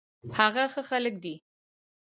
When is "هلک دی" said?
0.89-1.35